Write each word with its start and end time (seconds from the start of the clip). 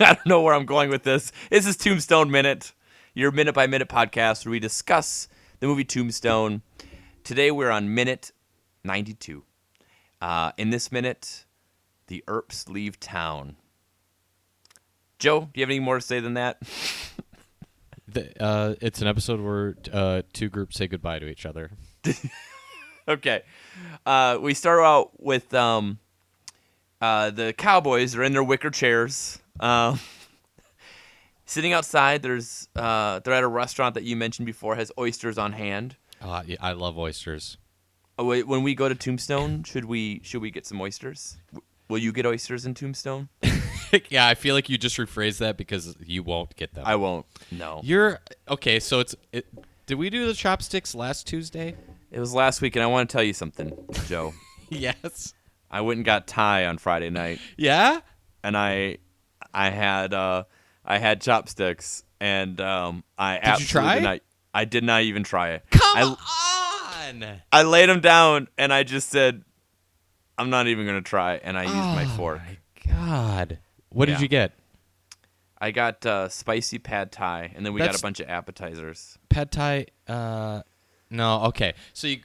I 0.02 0.14
don't 0.14 0.24
know 0.24 0.40
where 0.40 0.54
I'm 0.54 0.64
going 0.64 0.88
with 0.88 1.02
this. 1.02 1.30
This 1.50 1.66
is 1.66 1.76
Tombstone 1.76 2.30
Minute, 2.30 2.72
your 3.12 3.30
minute 3.30 3.54
by 3.54 3.66
minute 3.66 3.90
podcast 3.90 4.46
where 4.46 4.52
we 4.52 4.58
discuss 4.58 5.28
the 5.58 5.66
movie 5.66 5.84
Tombstone. 5.84 6.62
Today 7.22 7.50
we're 7.50 7.68
on 7.68 7.94
minute 7.94 8.32
92. 8.82 9.44
Uh, 10.22 10.52
in 10.56 10.70
this 10.70 10.90
minute, 10.90 11.44
the 12.06 12.24
Earps 12.26 12.66
leave 12.70 12.98
town. 12.98 13.56
Joe, 15.18 15.50
do 15.52 15.60
you 15.60 15.62
have 15.64 15.68
any 15.68 15.80
more 15.80 15.96
to 15.96 16.00
say 16.00 16.20
than 16.20 16.34
that? 16.34 16.62
The, 18.12 18.42
uh, 18.42 18.74
it's 18.80 19.00
an 19.00 19.06
episode 19.06 19.40
where 19.40 19.76
uh, 19.92 20.22
two 20.32 20.48
groups 20.48 20.76
say 20.76 20.88
goodbye 20.88 21.20
to 21.20 21.28
each 21.28 21.46
other. 21.46 21.70
okay. 23.08 23.42
Uh, 24.04 24.36
we 24.40 24.52
start 24.52 24.80
out 24.80 25.12
with 25.22 25.54
um, 25.54 26.00
uh, 27.00 27.30
the 27.30 27.52
Cowboys 27.52 28.16
are 28.16 28.24
in 28.24 28.32
their 28.32 28.42
wicker 28.42 28.70
chairs, 28.70 29.38
um, 29.60 30.00
sitting 31.44 31.72
outside. 31.72 32.22
There's 32.22 32.68
uh, 32.74 33.20
they're 33.20 33.34
at 33.34 33.44
a 33.44 33.48
restaurant 33.48 33.94
that 33.94 34.04
you 34.04 34.16
mentioned 34.16 34.46
before 34.46 34.74
has 34.76 34.90
oysters 34.98 35.38
on 35.38 35.52
hand. 35.52 35.96
Uh, 36.20 36.42
yeah, 36.46 36.56
I 36.60 36.72
love 36.72 36.98
oysters. 36.98 37.56
Oh, 38.18 38.24
wait, 38.24 38.46
when 38.46 38.62
we 38.62 38.74
go 38.74 38.88
to 38.88 38.94
Tombstone, 38.94 39.62
should 39.64 39.84
we 39.84 40.20
should 40.24 40.42
we 40.42 40.50
get 40.50 40.66
some 40.66 40.80
oysters? 40.80 41.38
Will 41.88 41.98
you 41.98 42.12
get 42.12 42.26
oysters 42.26 42.66
in 42.66 42.74
Tombstone? 42.74 43.28
yeah, 44.10 44.26
I 44.26 44.34
feel 44.34 44.54
like 44.54 44.68
you 44.68 44.78
just 44.78 44.96
rephrased 44.96 45.38
that 45.38 45.56
because 45.56 45.96
you 46.04 46.22
won't 46.22 46.54
get 46.56 46.74
them. 46.74 46.84
I 46.86 46.96
won't. 46.96 47.26
No. 47.50 47.80
You're 47.82 48.20
okay. 48.48 48.78
So 48.78 49.00
it's. 49.00 49.14
It, 49.32 49.46
did 49.86 49.94
we 49.96 50.08
do 50.10 50.26
the 50.26 50.34
chopsticks 50.34 50.94
last 50.94 51.26
Tuesday? 51.26 51.74
It 52.12 52.20
was 52.20 52.32
last 52.34 52.60
week, 52.60 52.76
and 52.76 52.82
I 52.82 52.86
want 52.86 53.08
to 53.08 53.12
tell 53.12 53.24
you 53.24 53.32
something, 53.32 53.72
Joe. 54.06 54.34
yes. 54.68 55.34
I 55.70 55.80
went 55.80 55.98
and 55.98 56.04
got 56.04 56.26
Thai 56.26 56.66
on 56.66 56.78
Friday 56.78 57.10
night. 57.10 57.40
Yeah. 57.56 58.00
and 58.44 58.56
I 58.56 58.98
I 59.52 59.70
had 59.70 60.12
uh 60.14 60.44
I 60.84 60.98
had 60.98 61.20
chopsticks 61.20 62.04
and 62.20 62.60
um 62.60 63.04
I 63.18 63.34
Did 63.34 63.44
absolutely 63.44 63.68
try? 63.88 63.94
did 63.94 64.02
not 64.02 64.20
I 64.54 64.64
did 64.64 64.84
not 64.84 65.02
even 65.02 65.22
try 65.22 65.50
it. 65.50 65.64
Come 65.70 65.96
I, 65.96 66.02
on. 66.02 67.38
I 67.52 67.62
laid 67.62 67.88
them 67.88 68.00
down 68.00 68.48
and 68.58 68.72
I 68.72 68.82
just 68.82 69.08
said 69.10 69.42
I'm 70.38 70.50
not 70.50 70.66
even 70.68 70.86
gonna 70.86 71.02
try 71.02 71.34
and 71.36 71.58
I 71.58 71.64
used 71.64 71.74
my 71.74 72.04
Oh, 72.04 72.16
fork. 72.16 72.40
my 72.40 72.56
God. 72.94 73.58
What 73.90 74.08
Yeah. 74.08 74.14
did 74.14 74.22
you 74.22 74.28
get? 74.28 74.52
I 75.62 75.72
got 75.72 76.06
uh, 76.06 76.28
spicy 76.30 76.78
pad 76.78 77.12
thai 77.12 77.52
and 77.54 77.66
then 77.66 77.72
we 77.74 77.80
got 77.80 77.98
a 77.98 78.02
bunch 78.02 78.18
of 78.20 78.28
appetizers. 78.30 79.18
Pad 79.28 79.50
Thai. 79.52 79.86
Uh, 80.08 80.62
no. 81.10 81.42
Okay. 81.44 81.74
So 81.92 82.06
you, 82.06 82.20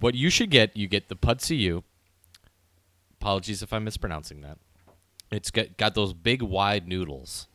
what 0.00 0.14
you 0.14 0.28
should 0.28 0.50
get, 0.50 0.76
you 0.76 0.86
get 0.86 1.08
the 1.08 1.16
See 1.40 1.80
Apologies 3.20 3.62
if 3.62 3.72
I'm 3.72 3.84
mispronouncing 3.84 4.42
that. 4.42 4.58
It's 5.30 5.50
got 5.50 5.76
got 5.76 5.94
those 5.94 6.12
big 6.14 6.42
wide 6.42 6.88
noodles, 6.88 7.48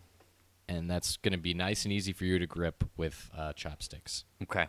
and 0.67 0.89
that's 0.89 1.17
going 1.17 1.31
to 1.31 1.39
be 1.39 1.53
nice 1.53 1.85
and 1.85 1.93
easy 1.93 2.13
for 2.13 2.25
you 2.25 2.38
to 2.39 2.45
grip 2.45 2.83
with 2.95 3.29
uh, 3.35 3.53
chopsticks. 3.53 4.25
Okay. 4.43 4.67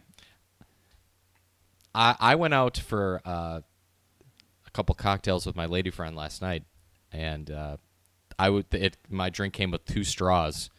I 1.94 2.16
I 2.18 2.34
went 2.34 2.54
out 2.54 2.78
for 2.78 3.20
uh, 3.24 3.60
a 4.66 4.70
couple 4.72 4.94
cocktails 4.94 5.46
with 5.46 5.56
my 5.56 5.66
lady 5.66 5.90
friend 5.90 6.16
last 6.16 6.40
night, 6.40 6.64
and 7.12 7.50
uh, 7.50 7.76
I 8.38 8.50
would 8.50 8.72
it 8.72 8.96
my 9.08 9.30
drink 9.30 9.54
came 9.54 9.70
with 9.70 9.84
two 9.84 10.04
straws, 10.04 10.70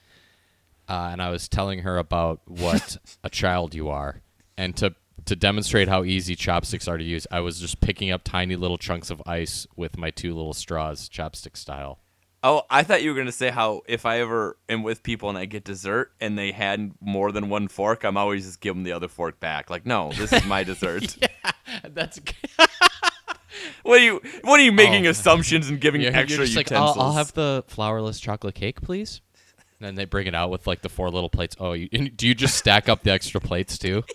uh, 0.89 1.09
and 1.11 1.21
I 1.21 1.29
was 1.29 1.47
telling 1.47 1.79
her 1.79 1.97
about 1.97 2.41
what 2.45 2.97
a 3.23 3.29
child 3.29 3.75
you 3.75 3.89
are, 3.89 4.21
and 4.57 4.75
to 4.77 4.95
to 5.25 5.35
demonstrate 5.35 5.87
how 5.87 6.03
easy 6.03 6.35
chopsticks 6.35 6.87
are 6.87 6.97
to 6.97 7.03
use, 7.03 7.25
I 7.31 7.39
was 7.39 7.59
just 7.59 7.81
picking 7.81 8.11
up 8.11 8.23
tiny 8.23 8.55
little 8.55 8.77
chunks 8.77 9.09
of 9.09 9.21
ice 9.25 9.65
with 9.75 9.97
my 9.97 10.11
two 10.11 10.35
little 10.35 10.53
straws, 10.53 11.09
chopstick 11.09 11.57
style. 11.57 11.99
Oh, 12.47 12.61
I 12.69 12.83
thought 12.83 13.01
you 13.01 13.09
were 13.09 13.17
gonna 13.17 13.31
say 13.31 13.49
how 13.49 13.81
if 13.87 14.05
I 14.05 14.19
ever 14.19 14.57
am 14.69 14.83
with 14.83 15.01
people 15.01 15.29
and 15.29 15.37
I 15.37 15.45
get 15.45 15.63
dessert 15.63 16.11
and 16.21 16.37
they 16.37 16.51
had 16.51 16.91
more 17.01 17.31
than 17.31 17.49
one 17.49 17.67
fork, 17.67 18.03
I'm 18.03 18.17
always 18.17 18.45
just 18.45 18.61
give 18.61 18.75
them 18.75 18.83
the 18.83 18.91
other 18.91 19.07
fork 19.07 19.39
back. 19.39 19.71
Like, 19.71 19.85
no, 19.87 20.11
this 20.11 20.31
is 20.31 20.45
my 20.45 20.63
dessert. 20.71 21.17
yeah, 21.19 21.51
That's 21.89 22.19
What 23.81 23.99
are 23.99 24.03
you? 24.03 24.21
What 24.43 24.59
are 24.59 24.63
you 24.63 24.71
making 24.71 25.07
Oh. 25.07 25.09
assumptions 25.09 25.69
and 25.69 25.81
giving 25.81 26.01
Yeah, 26.01 26.09
extra 26.09 26.45
just 26.45 26.55
like, 26.55 26.69
utensils? 26.69 26.97
I'll, 26.97 27.03
I'll 27.05 27.11
have 27.13 27.33
the 27.33 27.63
flourless 27.67 28.21
chocolate 28.21 28.53
cake, 28.53 28.79
please. 28.81 29.21
And 29.79 29.87
then 29.87 29.95
they 29.95 30.05
bring 30.05 30.27
it 30.27 30.35
out 30.35 30.51
with 30.51 30.67
like 30.67 30.83
the 30.83 30.89
four 30.89 31.09
little 31.09 31.29
plates. 31.29 31.55
Oh, 31.59 31.73
you, 31.73 31.87
do 31.89 32.27
you 32.27 32.35
just 32.35 32.55
stack 32.57 32.87
up 32.87 33.01
the 33.03 33.11
extra 33.11 33.41
plates 33.41 33.77
too? 33.79 34.03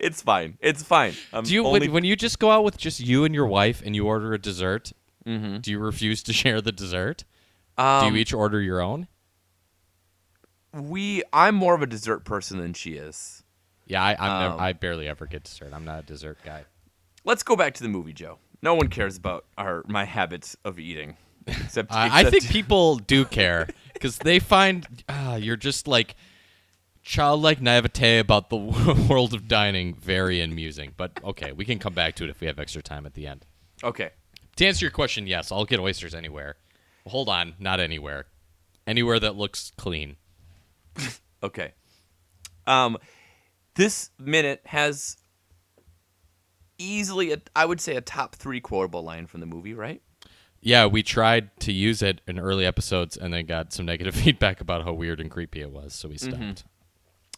It's 0.00 0.22
fine. 0.22 0.56
It's 0.60 0.82
fine. 0.82 1.12
I'm 1.32 1.44
Do 1.44 1.52
you 1.52 1.66
only, 1.66 1.80
when, 1.80 1.92
when 1.92 2.04
you 2.04 2.16
just 2.16 2.38
go 2.38 2.50
out 2.50 2.64
with 2.64 2.78
just 2.78 3.00
you 3.00 3.24
and 3.24 3.34
your 3.34 3.46
wife 3.46 3.82
and 3.84 3.94
you 3.94 4.06
order 4.06 4.32
a 4.32 4.38
dessert? 4.38 4.92
Mhm. 5.26 5.62
Do 5.62 5.70
you 5.70 5.78
refuse 5.78 6.22
to 6.24 6.32
share 6.42 6.60
the 6.60 6.72
dessert? 6.72 7.24
um, 7.78 8.06
do 8.08 8.14
you 8.14 8.20
each 8.20 8.32
order 8.32 8.60
your 8.60 8.80
own? 8.80 9.08
we? 10.72 11.22
I'm 11.32 11.54
more 11.54 11.74
of 11.74 11.82
a 11.82 11.86
dessert 11.86 12.24
person 12.24 12.58
than 12.58 12.72
she 12.74 12.94
is. 12.94 13.42
Yeah, 13.86 14.02
I 14.02 14.12
never, 14.40 14.54
Um, 14.54 14.60
I 14.60 14.72
barely 14.72 15.08
ever 15.08 15.26
get 15.26 15.44
dessert. 15.44 15.72
I'm 15.72 15.84
not 15.84 16.00
a 16.00 16.02
dessert 16.02 16.38
guy. 16.44 16.64
Let's 17.24 17.42
go 17.42 17.54
back 17.56 17.74
to 17.74 17.82
the 17.82 17.88
movie, 17.88 18.12
Joe. 18.12 18.38
No 18.62 18.74
one 18.74 18.88
cares 18.88 19.16
about 19.16 19.44
our 19.58 19.84
my 19.86 20.04
habits 20.04 20.56
of 20.64 20.78
eating, 20.78 21.16
except 21.46 21.92
I, 21.92 22.20
I 22.20 22.30
think 22.30 22.48
people 22.48 22.96
do 22.96 23.24
care 23.24 23.68
because 23.92 24.18
they 24.18 24.38
find 24.38 24.86
ah, 25.08 25.36
you're 25.36 25.56
just 25.56 25.86
like 25.86 26.16
childlike 27.02 27.60
naivete 27.60 28.18
about 28.18 28.48
the 28.48 28.56
world 28.56 29.34
of 29.34 29.46
dining 29.48 29.94
very 29.94 30.40
amusing. 30.40 30.92
But 30.96 31.12
okay, 31.22 31.52
we 31.52 31.64
can 31.66 31.78
come 31.78 31.92
back 31.92 32.14
to 32.16 32.24
it 32.24 32.30
if 32.30 32.40
we 32.40 32.46
have 32.46 32.58
extra 32.58 32.82
time 32.82 33.04
at 33.06 33.14
the 33.14 33.26
end. 33.26 33.44
okay. 33.82 34.10
To 34.56 34.66
answer 34.66 34.84
your 34.84 34.92
question, 34.92 35.26
yes, 35.26 35.50
I'll 35.50 35.64
get 35.64 35.80
oysters 35.80 36.14
anywhere. 36.14 36.56
Hold 37.06 37.28
on, 37.28 37.54
not 37.58 37.80
anywhere. 37.80 38.26
Anywhere 38.86 39.18
that 39.20 39.36
looks 39.36 39.72
clean. 39.76 40.16
Okay. 41.42 41.74
Um, 42.66 42.96
this 43.74 44.08
minute 44.18 44.62
has 44.64 45.18
easily, 46.78 47.32
a, 47.32 47.38
I 47.54 47.66
would 47.66 47.82
say, 47.82 47.96
a 47.96 48.00
top 48.00 48.34
three 48.34 48.62
quotable 48.62 49.02
line 49.02 49.26
from 49.26 49.40
the 49.40 49.46
movie. 49.46 49.74
Right? 49.74 50.00
Yeah, 50.62 50.86
we 50.86 51.02
tried 51.02 51.50
to 51.60 51.72
use 51.72 52.00
it 52.00 52.22
in 52.26 52.38
early 52.38 52.64
episodes 52.64 53.18
and 53.18 53.34
then 53.34 53.44
got 53.44 53.74
some 53.74 53.84
negative 53.92 54.14
feedback 54.14 54.62
about 54.62 54.84
how 54.84 54.94
weird 54.94 55.20
and 55.20 55.30
creepy 55.30 55.60
it 55.60 55.70
was, 55.70 55.94
so 55.94 56.08
we 56.08 56.16
stopped. 56.16 56.64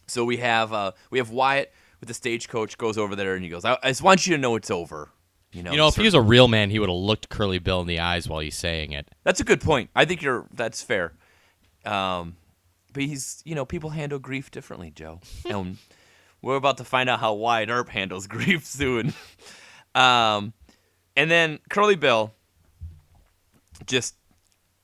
So 0.07 0.25
we 0.25 0.37
have 0.37 0.73
uh, 0.73 0.93
we 1.11 1.19
have 1.19 1.31
Wyatt 1.31 1.73
with 1.99 2.07
the 2.07 2.15
stagecoach 2.15 2.79
goes 2.79 2.97
over 2.97 3.17
there 3.17 3.35
and 3.35 3.43
he 3.43 3.51
goes, 3.51 3.65
"I, 3.65 3.77
I 3.83 3.89
just 3.89 4.03
want 4.03 4.25
you 4.25 4.37
to 4.37 4.41
know 4.41 4.55
it's 4.55 4.71
over." 4.71 5.11
You 5.57 5.63
know, 5.63 5.71
You 5.71 5.79
know, 5.79 5.89
if 5.89 5.97
he 5.97 6.03
was 6.03 6.13
a 6.13 6.21
real 6.21 6.49
man, 6.49 6.69
he 6.69 6.79
would 6.79 6.91
have 6.91 6.99
looked 6.99 7.31
Curly 7.31 7.59
Bill 7.59 7.81
in 7.81 7.87
the 7.87 8.01
eyes 8.01 8.29
while 8.29 8.41
he's 8.41 8.57
saying 8.57 8.93
it. 8.93 9.09
That's 9.25 9.41
a 9.41 9.45
good 9.45 9.63
point. 9.63 9.89
I 9.97 10.05
think 10.05 10.21
you're. 10.21 10.47
That's 10.53 10.83
fair. 10.83 11.15
Um, 11.87 12.37
but 12.93 13.05
he's. 13.05 13.41
You 13.47 13.55
know, 13.55 13.65
people 13.65 13.89
handle 13.89 14.19
grief 14.19 14.51
differently, 14.51 14.91
Joe. 14.91 15.21
and 15.49 15.79
we're 16.43 16.57
about 16.57 16.77
to 16.77 16.85
find 16.85 17.09
out 17.09 17.21
how 17.21 17.33
Wyatt 17.33 17.71
Earp 17.71 17.89
handles 17.89 18.27
grief 18.27 18.67
soon. 18.67 19.15
um, 19.95 20.53
and 21.17 21.31
then 21.31 21.59
Curly 21.71 21.97
Bill 21.97 22.35
just 23.87 24.15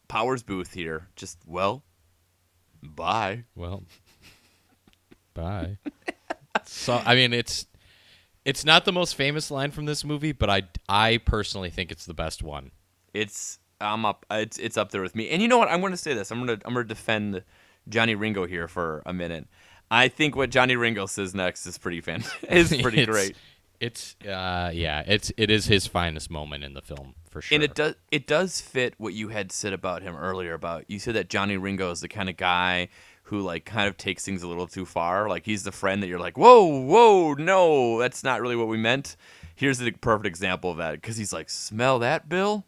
Powers 0.08 0.42
Boothe 0.42 0.72
here. 0.72 1.08
Just 1.16 1.36
well, 1.46 1.82
bye. 2.82 3.44
Well, 3.54 3.82
bye. 5.34 5.76
so 6.64 6.94
I 7.04 7.14
mean, 7.14 7.34
it's 7.34 7.66
it's 8.44 8.64
not 8.64 8.84
the 8.84 8.92
most 8.92 9.14
famous 9.14 9.50
line 9.50 9.70
from 9.70 9.84
this 9.86 10.04
movie, 10.04 10.32
but 10.32 10.50
I 10.50 10.62
I 10.88 11.18
personally 11.18 11.70
think 11.70 11.90
it's 11.92 12.06
the 12.06 12.14
best 12.14 12.42
one. 12.42 12.70
It's 13.14 13.58
I'm 13.80 14.04
up. 14.04 14.24
It's 14.30 14.58
it's 14.58 14.76
up 14.76 14.90
there 14.90 15.02
with 15.02 15.14
me. 15.14 15.28
And 15.30 15.40
you 15.42 15.48
know 15.48 15.58
what? 15.58 15.68
I'm 15.68 15.80
going 15.80 15.92
to 15.92 15.96
say 15.96 16.14
this. 16.14 16.30
I'm 16.30 16.44
going 16.44 16.58
to 16.58 16.66
I'm 16.66 16.74
going 16.74 16.84
to 16.86 16.88
defend 16.88 17.42
Johnny 17.88 18.14
Ringo 18.14 18.46
here 18.46 18.68
for 18.68 19.02
a 19.06 19.12
minute. 19.12 19.46
I 19.90 20.08
think 20.08 20.34
what 20.36 20.50
Johnny 20.50 20.76
Ringo 20.76 21.06
says 21.06 21.34
next 21.34 21.66
is 21.66 21.78
pretty 21.78 22.00
fan. 22.00 22.24
is 22.48 22.68
pretty 22.82 23.00
It's- 23.02 23.06
great. 23.06 23.36
It's 23.80 24.14
uh 24.24 24.70
yeah, 24.72 25.02
it's 25.08 25.32
it 25.36 25.50
is 25.50 25.66
his 25.66 25.88
finest 25.88 26.30
moment 26.30 26.62
in 26.62 26.72
the 26.74 26.80
film 26.82 27.16
for 27.30 27.42
sure. 27.42 27.56
And 27.56 27.64
it 27.64 27.74
does 27.74 27.96
it 28.12 28.28
does 28.28 28.60
fit 28.60 28.94
what 28.96 29.12
you 29.12 29.30
had 29.30 29.50
said 29.50 29.72
about 29.72 30.02
him 30.02 30.14
earlier 30.14 30.54
about 30.54 30.84
you 30.88 31.00
said 31.00 31.14
that 31.16 31.28
Johnny 31.28 31.56
Ringo 31.56 31.90
is 31.90 32.00
the 32.00 32.06
kind 32.08 32.28
of 32.28 32.36
guy 32.36 32.90
who 33.32 33.40
like 33.40 33.64
kind 33.64 33.88
of 33.88 33.96
takes 33.96 34.24
things 34.26 34.42
a 34.42 34.46
little 34.48 34.66
too 34.66 34.84
far. 34.84 35.26
Like 35.28 35.46
he's 35.46 35.62
the 35.64 35.72
friend 35.72 36.02
that 36.02 36.06
you're 36.06 36.18
like, 36.20 36.36
"Whoa, 36.36 36.64
whoa, 36.82 37.32
no, 37.32 37.98
that's 37.98 38.22
not 38.22 38.40
really 38.42 38.56
what 38.56 38.68
we 38.68 38.76
meant." 38.76 39.16
Here's 39.54 39.78
the 39.78 39.90
perfect 39.90 40.26
example 40.26 40.70
of 40.70 40.76
that 40.76 41.02
cuz 41.02 41.16
he's 41.16 41.32
like, 41.32 41.48
"Smell 41.48 41.98
that, 42.00 42.28
Bill?" 42.28 42.66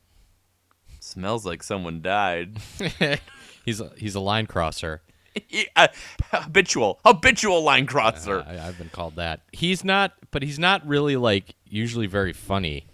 Smells 1.00 1.44
like 1.44 1.62
someone 1.62 2.00
died. 2.00 2.56
he's 3.64 3.78
a, 3.81 3.93
he's 3.99 4.14
a 4.14 4.20
line 4.20 4.46
crosser. 4.46 5.02
Uh, 5.75 5.88
habitual, 6.31 7.00
habitual 7.05 7.62
line 7.64 7.87
crosser. 7.87 8.38
Uh, 8.38 8.44
I, 8.62 8.69
I've 8.69 8.78
been 8.78 8.88
called 8.88 9.17
that. 9.17 9.40
He's 9.52 9.82
not, 9.84 10.12
but 10.31 10.44
he's 10.44 10.60
not 10.60 10.87
really 10.87 11.17
like 11.17 11.56
usually 11.64 12.06
very 12.06 12.32
funny. 12.32 12.87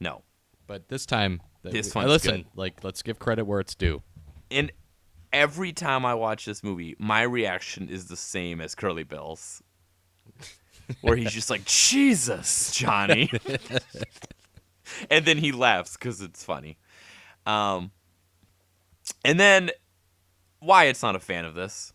no. 0.00 0.22
But 0.68 0.88
this 0.88 1.04
time, 1.04 1.40
This 1.64 1.92
we- 1.96 2.04
listen, 2.04 2.36
good. 2.42 2.46
like 2.54 2.84
let's 2.84 3.02
give 3.02 3.18
credit 3.18 3.44
where 3.44 3.58
it's 3.58 3.74
due. 3.74 4.02
And 4.52 4.70
every 5.36 5.72
time 5.72 6.06
I 6.06 6.14
watch 6.14 6.46
this 6.46 6.64
movie, 6.64 6.96
my 6.98 7.20
reaction 7.20 7.90
is 7.90 8.06
the 8.06 8.16
same 8.16 8.60
as 8.60 8.74
Curly 8.74 9.04
Bill's. 9.04 9.62
where 11.02 11.14
he's 11.16 11.32
just 11.32 11.50
like, 11.50 11.64
Jesus, 11.66 12.72
Johnny. 12.74 13.30
and 15.10 15.24
then 15.26 15.36
he 15.36 15.52
laughs 15.52 15.92
because 15.92 16.22
it's 16.22 16.42
funny. 16.42 16.78
Um, 17.44 17.90
and 19.24 19.38
then 19.38 19.70
Wyatt's 20.62 21.02
not 21.02 21.14
a 21.14 21.20
fan 21.20 21.44
of 21.44 21.54
this. 21.54 21.92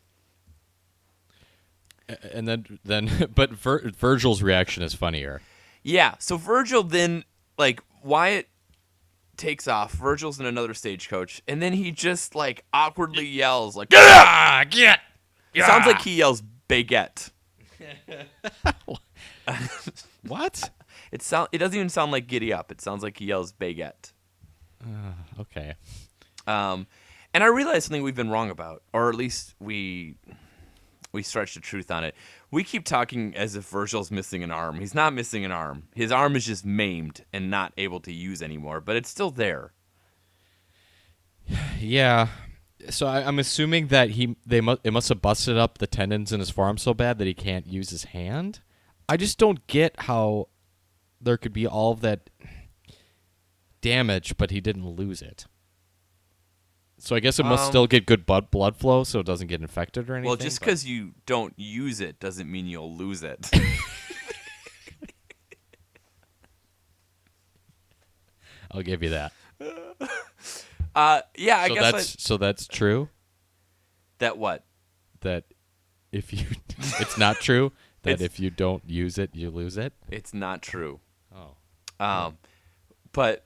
And 2.31 2.47
then 2.47 2.79
then 2.83 3.31
but 3.35 3.51
Vir- 3.51 3.91
Virgil's 3.97 4.43
reaction 4.43 4.83
is 4.83 4.93
funnier. 4.93 5.41
Yeah, 5.81 6.13
so 6.19 6.37
Virgil 6.37 6.83
then, 6.83 7.23
like, 7.57 7.81
Wyatt 8.03 8.47
takes 9.41 9.67
off. 9.67 9.91
Virgil's 9.93 10.39
in 10.39 10.45
another 10.45 10.73
stagecoach, 10.73 11.41
and 11.47 11.61
then 11.61 11.73
he 11.73 11.91
just, 11.91 12.35
like, 12.35 12.63
awkwardly 12.73 13.25
yells, 13.25 13.75
like, 13.75 13.89
Get 13.89 14.69
get. 14.69 14.99
It 15.53 15.63
sounds 15.65 15.85
like 15.85 16.01
he 16.01 16.15
yells 16.15 16.41
baguette. 16.69 17.31
What? 20.27 20.69
It 21.11 21.21
sound 21.21 21.49
it 21.51 21.57
doesn't 21.57 21.75
even 21.75 21.89
sound 21.89 22.11
like 22.11 22.27
giddy 22.27 22.53
up. 22.53 22.71
It 22.71 22.79
sounds 22.79 23.03
like 23.03 23.17
he 23.17 23.25
yells 23.25 23.51
baguette. 23.51 24.13
Okay. 25.39 25.73
Um, 26.47 26.87
and 27.33 27.43
I 27.43 27.47
realized 27.47 27.85
something 27.87 28.03
we've 28.03 28.15
been 28.15 28.29
wrong 28.29 28.49
about, 28.49 28.83
or 28.93 29.09
at 29.09 29.15
least 29.15 29.55
we 29.59 30.15
we 31.11 31.23
stretch 31.23 31.53
the 31.55 31.59
truth 31.59 31.91
on 31.91 32.03
it. 32.03 32.15
We 32.49 32.63
keep 32.63 32.85
talking 32.85 33.35
as 33.35 33.55
if 33.55 33.65
Virgil's 33.65 34.11
missing 34.11 34.43
an 34.43 34.51
arm. 34.51 34.79
He's 34.79 34.95
not 34.95 35.13
missing 35.13 35.43
an 35.43 35.51
arm. 35.51 35.83
His 35.93 36.11
arm 36.11 36.35
is 36.35 36.45
just 36.45 36.65
maimed 36.65 37.25
and 37.33 37.49
not 37.49 37.73
able 37.77 37.99
to 38.01 38.13
use 38.13 38.41
anymore, 38.41 38.81
but 38.81 38.95
it's 38.95 39.09
still 39.09 39.31
there. 39.31 39.73
Yeah. 41.79 42.27
So 42.89 43.07
I, 43.07 43.23
I'm 43.23 43.39
assuming 43.39 43.87
that 43.87 44.11
he 44.11 44.35
they 44.45 44.61
must 44.61 44.81
it 44.83 44.91
must 44.91 45.09
have 45.09 45.21
busted 45.21 45.57
up 45.57 45.77
the 45.77 45.87
tendons 45.87 46.31
in 46.31 46.39
his 46.39 46.49
forearm 46.49 46.77
so 46.77 46.93
bad 46.93 47.17
that 47.17 47.27
he 47.27 47.33
can't 47.33 47.67
use 47.67 47.89
his 47.89 48.05
hand. 48.05 48.59
I 49.09 49.17
just 49.17 49.37
don't 49.37 49.65
get 49.67 49.93
how 50.01 50.47
there 51.19 51.37
could 51.37 51.53
be 51.53 51.67
all 51.67 51.91
of 51.91 52.01
that 52.01 52.29
damage, 53.81 54.37
but 54.37 54.51
he 54.51 54.61
didn't 54.61 54.87
lose 54.87 55.21
it. 55.21 55.45
So 57.03 57.15
I 57.15 57.19
guess 57.19 57.39
it 57.39 57.45
must 57.45 57.63
Um, 57.63 57.69
still 57.71 57.87
get 57.87 58.05
good 58.05 58.27
blood 58.27 58.51
blood 58.51 58.77
flow, 58.77 59.03
so 59.03 59.21
it 59.21 59.25
doesn't 59.25 59.47
get 59.47 59.59
infected 59.59 60.07
or 60.07 60.13
anything. 60.13 60.27
well, 60.27 60.35
just 60.37 60.59
because 60.59 60.85
you 60.85 61.15
don't 61.25 61.53
use 61.57 61.99
it 61.99 62.19
doesn't 62.19 62.49
mean 62.49 62.67
you'll 62.67 62.95
lose 62.95 63.23
it. 63.23 63.49
I'll 68.71 68.83
give 68.83 69.01
you 69.03 69.09
that. 69.09 69.33
uh, 70.95 71.21
yeah, 71.35 71.57
I 71.57 71.67
so 71.67 71.73
guess 71.73 71.91
that's 71.91 72.15
I, 72.15 72.19
so 72.19 72.37
that's 72.37 72.67
true. 72.67 73.09
that 74.19 74.37
what 74.37 74.63
That 75.21 75.45
if 76.11 76.31
you, 76.31 76.45
it's 76.99 77.17
not 77.17 77.37
true. 77.39 77.71
That 78.03 78.21
if 78.21 78.39
you 78.39 78.49
don't 78.49 78.83
use 78.87 79.17
it, 79.17 79.31
you 79.33 79.49
lose 79.49 79.75
it. 79.77 79.93
it's 80.09 80.33
not 80.33 80.61
true. 80.61 80.99
Oh. 81.35 81.55
Um, 82.03 82.37
but 83.11 83.45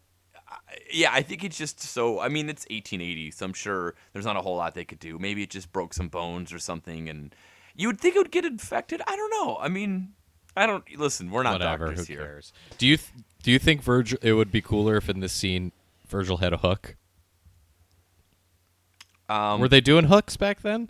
yeah, 0.91 1.09
I 1.11 1.21
think 1.21 1.43
it's 1.43 1.57
just 1.57 1.79
so. 1.79 2.19
I 2.19 2.27
mean, 2.29 2.49
it's 2.49 2.63
1880, 2.69 3.31
so 3.31 3.45
I'm 3.45 3.53
sure 3.53 3.95
there's 4.13 4.25
not 4.25 4.37
a 4.37 4.41
whole 4.41 4.55
lot 4.55 4.75
they 4.75 4.85
could 4.85 4.99
do. 4.99 5.17
Maybe 5.19 5.43
it 5.43 5.49
just 5.49 5.71
broke 5.71 5.93
some 5.93 6.07
bones 6.07 6.53
or 6.53 6.59
something, 6.59 7.09
and 7.09 7.33
you 7.75 7.87
would 7.87 7.99
think 7.99 8.15
it 8.15 8.19
would 8.19 8.31
get 8.31 8.45
infected. 8.45 9.01
I 9.07 9.15
don't 9.15 9.29
know. 9.31 9.57
I 9.59 9.67
mean, 9.69 10.13
I 10.55 10.65
don't 10.65 10.83
listen. 10.97 11.31
We're 11.31 11.43
not 11.43 11.53
Whatever. 11.53 11.87
doctors 11.87 12.07
here. 12.07 12.19
cares? 12.21 12.53
Do 12.77 12.87
you 12.87 12.97
th- 12.97 13.11
do 13.43 13.51
you 13.51 13.59
think 13.59 13.81
Virgil? 13.83 14.19
It 14.21 14.33
would 14.33 14.51
be 14.51 14.61
cooler 14.61 14.97
if 14.97 15.09
in 15.09 15.19
this 15.19 15.33
scene 15.33 15.71
Virgil 16.07 16.37
had 16.37 16.53
a 16.53 16.57
hook. 16.57 16.95
Um, 19.27 19.59
Were 19.59 19.67
they 19.67 19.81
doing 19.81 20.05
hooks 20.05 20.37
back 20.37 20.61
then? 20.61 20.89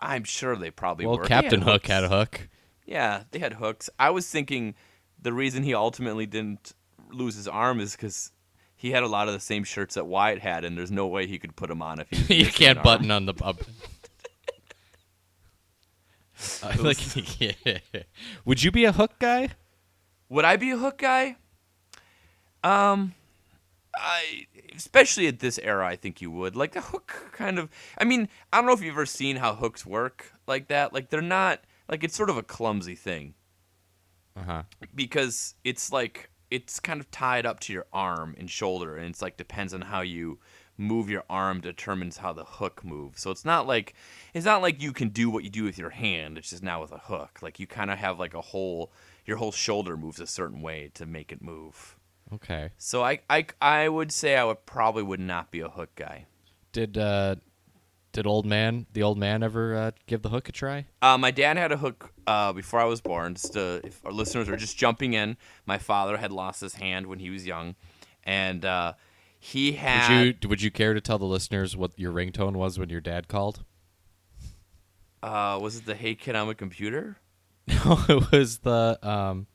I'm 0.00 0.24
sure 0.24 0.56
they 0.56 0.70
probably 0.70 1.06
Well, 1.06 1.18
were. 1.18 1.24
Captain 1.24 1.60
had 1.62 1.70
Hook 1.72 1.86
had 1.86 2.04
a 2.04 2.08
hook. 2.08 2.48
Yeah, 2.86 3.24
they 3.30 3.38
had 3.40 3.54
hooks. 3.54 3.90
I 3.98 4.10
was 4.10 4.28
thinking 4.28 4.74
the 5.20 5.32
reason 5.32 5.62
he 5.64 5.74
ultimately 5.74 6.24
didn't 6.24 6.72
lose 7.10 7.34
his 7.34 7.48
arm 7.48 7.80
is 7.80 7.92
because 7.92 8.32
he 8.78 8.92
had 8.92 9.02
a 9.02 9.08
lot 9.08 9.26
of 9.26 9.34
the 9.34 9.40
same 9.40 9.64
shirts 9.64 9.96
that 9.96 10.06
Wyatt 10.06 10.38
had, 10.38 10.64
and 10.64 10.78
there's 10.78 10.92
no 10.92 11.06
way 11.08 11.26
he 11.26 11.38
could 11.38 11.56
put 11.56 11.68
them 11.68 11.82
on 11.82 11.98
if 12.00 12.08
he. 12.10 12.36
you 12.44 12.46
can't 12.46 12.82
button 12.82 13.10
on 13.10 13.26
the. 13.26 13.34
Uh, 13.42 13.52
uh, 16.62 16.72
like, 16.78 17.40
yeah. 17.40 17.78
Would 18.44 18.62
you 18.62 18.70
be 18.70 18.84
a 18.84 18.92
hook 18.92 19.12
guy? 19.18 19.50
Would 20.28 20.44
I 20.44 20.56
be 20.56 20.70
a 20.70 20.76
hook 20.76 20.98
guy? 20.98 21.36
Um, 22.62 23.14
I 23.96 24.46
especially 24.76 25.26
at 25.26 25.40
this 25.40 25.58
era, 25.58 25.86
I 25.86 25.96
think 25.96 26.20
you 26.20 26.30
would. 26.30 26.54
Like 26.54 26.72
the 26.72 26.80
hook 26.80 27.30
kind 27.32 27.58
of. 27.58 27.68
I 27.98 28.04
mean, 28.04 28.28
I 28.52 28.58
don't 28.58 28.66
know 28.66 28.72
if 28.72 28.80
you've 28.80 28.94
ever 28.94 29.06
seen 29.06 29.36
how 29.36 29.56
hooks 29.56 29.84
work 29.84 30.32
like 30.46 30.68
that. 30.68 30.92
Like 30.92 31.10
they're 31.10 31.20
not 31.20 31.60
like 31.88 32.04
it's 32.04 32.16
sort 32.16 32.30
of 32.30 32.36
a 32.36 32.42
clumsy 32.44 32.94
thing 32.94 33.34
Uh 34.36 34.42
huh. 34.44 34.62
because 34.94 35.54
it's 35.64 35.90
like 35.92 36.30
it's 36.50 36.80
kind 36.80 37.00
of 37.00 37.10
tied 37.10 37.46
up 37.46 37.60
to 37.60 37.72
your 37.72 37.86
arm 37.92 38.34
and 38.38 38.50
shoulder, 38.50 38.96
and 38.96 39.08
it's 39.08 39.22
like 39.22 39.36
depends 39.36 39.74
on 39.74 39.82
how 39.82 40.00
you 40.00 40.38
move 40.78 41.10
your 41.10 41.24
arm 41.28 41.60
determines 41.60 42.18
how 42.18 42.32
the 42.32 42.44
hook 42.44 42.84
moves. 42.84 43.20
So 43.20 43.30
it's 43.30 43.44
not 43.44 43.66
like 43.66 43.94
it's 44.32 44.46
not 44.46 44.62
like 44.62 44.80
you 44.80 44.92
can 44.92 45.08
do 45.08 45.28
what 45.28 45.44
you 45.44 45.50
do 45.50 45.64
with 45.64 45.76
your 45.76 45.90
hand. 45.90 46.38
It's 46.38 46.50
just 46.50 46.62
now 46.62 46.80
with 46.80 46.92
a 46.92 46.98
hook. 46.98 47.40
Like 47.42 47.58
you 47.58 47.66
kind 47.66 47.90
of 47.90 47.98
have 47.98 48.18
like 48.18 48.34
a 48.34 48.40
whole 48.40 48.92
your 49.26 49.36
whole 49.36 49.52
shoulder 49.52 49.96
moves 49.96 50.20
a 50.20 50.26
certain 50.26 50.62
way 50.62 50.90
to 50.94 51.04
make 51.04 51.32
it 51.32 51.42
move. 51.42 51.96
Okay. 52.32 52.70
So 52.78 53.02
I 53.02 53.20
I 53.28 53.46
I 53.60 53.88
would 53.88 54.12
say 54.12 54.36
I 54.36 54.44
would 54.44 54.64
probably 54.64 55.02
would 55.02 55.20
not 55.20 55.50
be 55.50 55.60
a 55.60 55.68
hook 55.68 55.90
guy. 55.96 56.26
Did 56.72 56.96
uh, 56.96 57.36
did 58.12 58.26
old 58.26 58.46
man 58.46 58.86
the 58.92 59.02
old 59.02 59.18
man 59.18 59.42
ever 59.42 59.76
uh, 59.76 59.90
give 60.06 60.22
the 60.22 60.28
hook 60.28 60.48
a 60.48 60.52
try? 60.52 60.86
Uh, 61.02 61.18
my 61.18 61.30
dad 61.30 61.56
had 61.56 61.72
a 61.72 61.76
hook 61.76 62.12
uh, 62.26 62.52
before 62.52 62.80
I 62.80 62.84
was 62.84 63.00
born. 63.00 63.34
Just 63.34 63.52
to, 63.54 63.80
if 63.84 64.04
our 64.04 64.12
listeners 64.12 64.48
are 64.48 64.56
just 64.56 64.76
jumping 64.76 65.12
in, 65.12 65.36
my 65.66 65.78
father 65.78 66.16
had 66.16 66.32
lost 66.32 66.60
his 66.60 66.74
hand 66.74 67.06
when 67.06 67.18
he 67.18 67.30
was 67.30 67.46
young, 67.46 67.74
and 68.24 68.64
uh, 68.64 68.94
he 69.38 69.72
had. 69.72 70.08
Would 70.08 70.44
you 70.44 70.48
would 70.48 70.62
you 70.62 70.70
care 70.70 70.94
to 70.94 71.00
tell 71.00 71.18
the 71.18 71.26
listeners 71.26 71.76
what 71.76 71.92
your 71.96 72.12
ringtone 72.12 72.54
was 72.54 72.78
when 72.78 72.88
your 72.88 73.00
dad 73.00 73.28
called? 73.28 73.64
Uh, 75.22 75.58
was 75.60 75.76
it 75.76 75.86
the 75.86 75.94
Hey 75.94 76.14
Kid 76.14 76.36
on 76.36 76.48
a 76.48 76.54
Computer? 76.54 77.18
No, 77.84 78.02
it 78.08 78.32
was 78.32 78.58
the 78.60 78.98
um, 79.02 79.46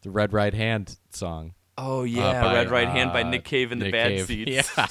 the 0.00 0.10
Red 0.10 0.32
Right 0.32 0.54
Hand 0.54 0.96
song. 1.10 1.52
Oh 1.76 2.00
uh, 2.00 2.04
yeah, 2.04 2.40
by, 2.40 2.54
Red 2.54 2.70
Right 2.70 2.88
Hand 2.88 3.12
by 3.12 3.22
Nick 3.22 3.44
Cave 3.44 3.72
and 3.72 3.80
the 3.80 3.90
Bad 3.90 4.08
Cave. 4.12 4.26
Seeds. 4.26 4.50
Yeah. 4.76 4.86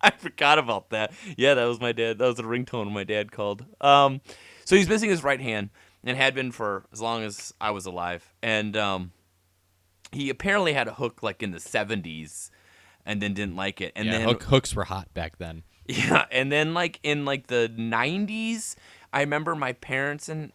I 0.02 0.10
forgot 0.10 0.58
about 0.58 0.90
that. 0.90 1.12
Yeah, 1.36 1.54
that 1.54 1.64
was 1.64 1.80
my 1.80 1.92
dad. 1.92 2.18
That 2.18 2.26
was 2.26 2.36
the 2.36 2.42
ringtone 2.42 2.90
my 2.90 3.04
dad 3.04 3.32
called. 3.32 3.64
Um, 3.80 4.20
so 4.64 4.76
he's 4.76 4.88
missing 4.88 5.10
his 5.10 5.22
right 5.22 5.40
hand 5.40 5.70
and 6.04 6.16
had 6.16 6.34
been 6.34 6.52
for 6.52 6.86
as 6.92 7.00
long 7.00 7.22
as 7.22 7.52
I 7.60 7.70
was 7.70 7.86
alive. 7.86 8.32
And 8.42 8.76
um, 8.76 9.12
he 10.12 10.30
apparently 10.30 10.72
had 10.72 10.88
a 10.88 10.94
hook 10.94 11.22
like 11.22 11.42
in 11.42 11.50
the 11.50 11.58
'70s, 11.58 12.50
and 13.04 13.20
then 13.20 13.34
didn't 13.34 13.56
like 13.56 13.80
it. 13.80 13.92
And 13.96 14.06
yeah, 14.06 14.12
then 14.12 14.28
hook, 14.28 14.42
hooks 14.44 14.74
were 14.74 14.84
hot 14.84 15.12
back 15.14 15.38
then. 15.38 15.62
Yeah, 15.90 16.26
and 16.30 16.52
then 16.52 16.72
like 16.72 17.00
in 17.02 17.24
like 17.24 17.48
the 17.48 17.72
90s, 17.76 18.76
I 19.12 19.22
remember 19.22 19.56
my 19.56 19.72
parents 19.72 20.28
and 20.28 20.52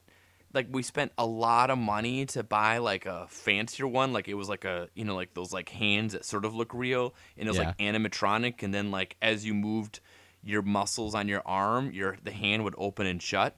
like 0.55 0.67
we 0.71 0.81
spent 0.81 1.11
a 1.17 1.25
lot 1.25 1.69
of 1.69 1.77
money 1.77 2.25
to 2.27 2.43
buy 2.43 2.79
like 2.79 3.05
a 3.05 3.27
fancier 3.29 3.87
one, 3.87 4.13
like 4.13 4.27
it 4.27 4.33
was 4.33 4.49
like 4.49 4.65
a, 4.65 4.89
you 4.95 5.05
know, 5.05 5.15
like 5.15 5.33
those 5.33 5.53
like 5.53 5.69
hands 5.69 6.13
that 6.13 6.25
sort 6.25 6.45
of 6.45 6.55
look 6.55 6.73
real 6.73 7.13
and 7.37 7.47
it 7.47 7.51
was 7.51 7.59
like 7.59 7.77
animatronic 7.77 8.63
and 8.63 8.73
then 8.73 8.91
like 8.91 9.17
as 9.21 9.45
you 9.45 9.53
moved 9.53 9.99
your 10.43 10.61
muscles 10.61 11.13
on 11.13 11.27
your 11.27 11.41
arm, 11.45 11.91
your 11.91 12.17
the 12.23 12.31
hand 12.31 12.63
would 12.63 12.75
open 12.77 13.05
and 13.05 13.21
shut. 13.21 13.57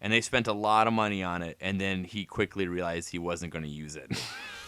And 0.00 0.12
they 0.12 0.20
spent 0.20 0.46
a 0.46 0.52
lot 0.52 0.86
of 0.86 0.92
money 0.92 1.22
on 1.22 1.42
it 1.42 1.56
and 1.60 1.80
then 1.80 2.04
he 2.04 2.24
quickly 2.26 2.68
realized 2.68 3.10
he 3.10 3.18
wasn't 3.18 3.52
going 3.52 3.64
to 3.64 3.70
use 3.70 3.96
it. 3.96 4.12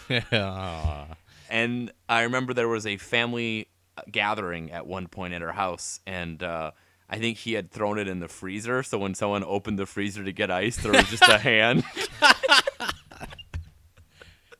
And 1.49 1.91
I 2.07 2.21
remember 2.23 2.53
there 2.53 2.67
was 2.67 2.85
a 2.85 2.97
family 2.97 3.69
uh, 3.97 4.03
gathering 4.11 4.71
at 4.71 4.85
one 4.85 5.07
point 5.07 5.33
at 5.33 5.41
our 5.41 5.51
house, 5.51 5.99
and 6.05 6.41
uh, 6.43 6.71
I 7.09 7.17
think 7.17 7.37
he 7.39 7.53
had 7.53 7.71
thrown 7.71 7.97
it 7.97 8.07
in 8.07 8.19
the 8.19 8.27
freezer. 8.27 8.83
So 8.83 8.97
when 8.99 9.15
someone 9.15 9.43
opened 9.43 9.79
the 9.79 9.85
freezer 9.85 10.23
to 10.23 10.31
get 10.31 10.51
ice, 10.51 10.77
there 10.77 10.91
was 10.91 11.09
just 11.09 11.23
a 11.27 11.37
hand. 11.37 11.83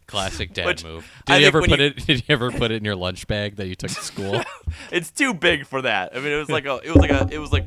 Classic 0.07 0.51
dad 0.53 0.65
Which 0.65 0.83
move. 0.83 1.05
I 1.27 1.33
Did 1.33 1.41
you 1.41 1.47
ever 1.47 1.61
put 1.61 1.79
you- 1.79 1.85
it? 1.85 1.95
Did 2.07 2.17
you 2.17 2.23
ever 2.29 2.49
put 2.51 2.71
it 2.71 2.75
in 2.77 2.83
your 2.83 2.95
lunch 2.95 3.27
bag 3.27 3.57
that 3.57 3.67
you 3.67 3.75
took 3.75 3.91
to 3.91 4.01
school? 4.01 4.41
it's 4.91 5.11
too 5.11 5.35
big 5.35 5.67
for 5.67 5.83
that. 5.83 6.15
I 6.15 6.19
mean, 6.19 6.31
it 6.31 6.37
was 6.37 6.49
like 6.49 6.65
a, 6.65 6.77
it 6.83 6.87
was 6.87 6.95
like 6.95 7.11
a, 7.11 7.29
it 7.31 7.37
was 7.37 7.51
like 7.51 7.65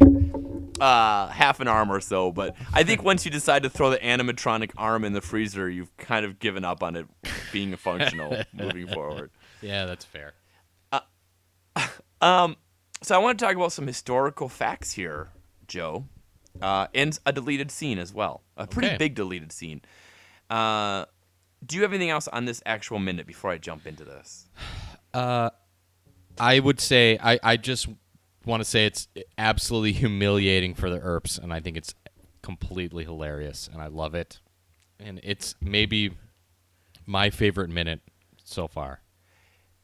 uh, 0.80 1.28
half 1.28 1.60
an 1.60 1.68
arm 1.68 1.92
or 1.92 2.00
so. 2.00 2.32
But 2.32 2.56
I 2.72 2.82
think 2.82 3.04
once 3.04 3.24
you 3.24 3.30
decide 3.30 3.62
to 3.62 3.70
throw 3.70 3.90
the 3.90 3.98
animatronic 3.98 4.72
arm 4.76 5.04
in 5.04 5.12
the 5.12 5.20
freezer, 5.20 5.70
you've 5.70 5.96
kind 5.98 6.26
of 6.26 6.40
given 6.40 6.64
up 6.64 6.82
on 6.82 6.96
it 6.96 7.06
being 7.52 7.76
functional 7.76 8.42
moving 8.52 8.88
forward. 8.88 9.30
yeah, 9.60 9.84
that's 9.86 10.04
fair. 10.04 10.32
Um, 12.20 12.56
so 13.02 13.14
I 13.14 13.18
want 13.18 13.38
to 13.38 13.44
talk 13.44 13.54
about 13.56 13.72
some 13.72 13.86
historical 13.86 14.48
facts 14.48 14.92
here, 14.92 15.30
Joe, 15.68 16.06
uh, 16.60 16.86
and 16.94 17.18
a 17.26 17.32
deleted 17.32 17.70
scene 17.70 17.98
as 17.98 18.12
well. 18.14 18.42
A 18.56 18.66
pretty 18.66 18.88
Okay. 18.88 18.96
big 18.98 19.14
deleted 19.14 19.52
scene. 19.52 19.82
Uh, 20.50 21.04
do 21.64 21.76
you 21.76 21.82
have 21.82 21.92
anything 21.92 22.10
else 22.10 22.28
on 22.28 22.44
this 22.44 22.62
actual 22.66 22.98
minute 22.98 23.26
before 23.26 23.50
I 23.50 23.58
jump 23.58 23.86
into 23.86 24.04
this? 24.04 24.46
I 25.14 26.60
would 26.60 26.80
say 26.80 27.18
I, 27.22 27.38
I 27.42 27.56
just 27.56 27.88
want 28.44 28.60
to 28.60 28.64
say 28.64 28.86
it's 28.86 29.08
absolutely 29.38 29.92
humiliating 29.92 30.74
for 30.74 30.90
the 30.90 30.98
Earps, 31.00 31.38
and 31.38 31.52
I 31.52 31.60
think 31.60 31.76
it's 31.76 31.94
completely 32.42 33.04
hilarious, 33.04 33.68
and 33.72 33.80
I 33.82 33.86
love 33.86 34.14
it. 34.14 34.40
and 34.98 35.20
it's 35.22 35.54
maybe 35.60 36.12
my 37.06 37.30
favorite 37.30 37.68
minute 37.70 38.00
so 38.44 38.66
far. 38.68 39.00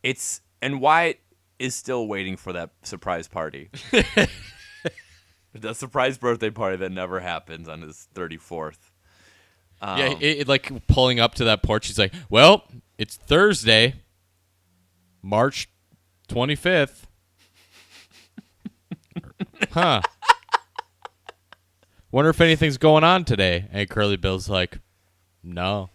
It's 0.03 0.41
and 0.63 0.81
Wyatt 0.81 1.21
is 1.59 1.75
still 1.75 2.07
waiting 2.07 2.37
for 2.37 2.53
that 2.53 2.71
surprise 2.83 3.29
party. 3.29 3.71
the 5.53 5.75
surprise 5.75 6.19
birthday 6.19 6.51
party 6.51 6.77
that 6.77 6.93
never 6.93 7.21
happens 7.21 7.69
on 7.69 7.83
his 7.83 8.09
34th. 8.15 8.79
Um, 9.81 9.99
yeah, 9.99 10.15
it, 10.21 10.39
it, 10.41 10.49
like 10.49 10.87
pulling 10.89 11.21
up 11.21 11.35
to 11.37 11.45
that 11.45 11.63
porch. 11.63 11.87
He's 11.87 11.99
like, 11.99 12.13
"Well, 12.29 12.65
it's 12.97 13.17
Thursday, 13.17 13.95
March 15.23 15.69
twenty 16.27 16.57
fifth. 16.57 17.07
huh? 19.71 20.03
Wonder 22.11 22.31
if 22.31 22.41
anything's 22.41 22.77
going 22.77 23.05
on 23.05 23.25
today." 23.25 23.69
And 23.71 23.89
Curly 23.89 24.17
Bill's 24.17 24.49
like, 24.49 24.81
"No, 25.45 25.91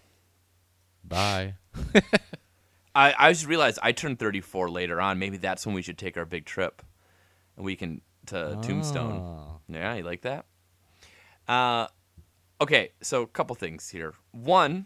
bye." 1.03 1.55
I, 2.95 3.13
I 3.17 3.31
just 3.31 3.47
realized 3.47 3.79
I 3.81 3.91
turned 3.91 4.19
34 4.19 4.69
later 4.69 5.01
on. 5.01 5.19
Maybe 5.19 5.37
that's 5.37 5.65
when 5.65 5.73
we 5.73 5.81
should 5.81 5.97
take 5.97 6.17
our 6.17 6.25
big 6.25 6.45
trip, 6.45 6.81
and 7.57 7.65
we 7.65 7.75
can 7.75 8.01
to 8.27 8.57
Tombstone. 8.61 9.19
Oh. 9.19 9.59
Yeah, 9.67 9.95
you 9.95 10.03
like 10.03 10.21
that? 10.21 10.45
Uh, 11.47 11.87
okay, 12.61 12.91
so 13.01 13.23
a 13.23 13.27
couple 13.27 13.55
things 13.55 13.89
here. 13.89 14.13
One, 14.31 14.85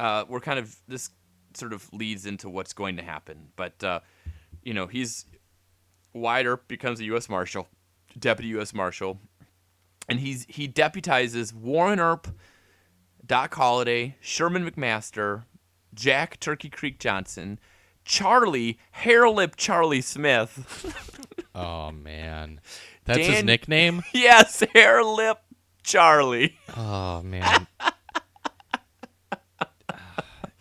uh, 0.00 0.24
we're 0.28 0.40
kind 0.40 0.58
of 0.58 0.76
this 0.88 1.10
sort 1.54 1.72
of 1.72 1.92
leads 1.92 2.26
into 2.26 2.48
what's 2.48 2.72
going 2.72 2.96
to 2.96 3.02
happen, 3.02 3.48
but 3.56 3.82
uh, 3.84 4.00
you 4.62 4.74
know 4.74 4.86
he's 4.86 5.26
Wyatt 6.14 6.46
Earp 6.46 6.68
becomes 6.68 7.00
a 7.00 7.04
U.S. 7.04 7.28
Marshal, 7.28 7.68
deputy 8.18 8.48
U.S. 8.50 8.72
Marshal, 8.72 9.20
and 10.08 10.20
he's 10.20 10.46
he 10.48 10.66
deputizes 10.68 11.52
Warren 11.52 12.00
Earp, 12.00 12.28
Doc 13.24 13.54
Holliday, 13.54 14.16
Sherman 14.20 14.68
McMaster, 14.68 15.44
Jack 15.94 16.40
Turkey 16.40 16.70
Creek 16.70 16.98
Johnson, 16.98 17.58
Charlie 18.04 18.78
Hairlip 18.96 19.56
Charlie 19.56 20.00
Smith. 20.00 20.98
Oh 21.54 21.90
man, 21.92 22.62
that's 23.04 23.26
his 23.26 23.44
nickname. 23.44 24.02
yes, 24.14 24.62
Hairlip 24.74 25.36
Charlie. 25.82 26.56
Oh 26.74 27.20
man. 27.22 27.66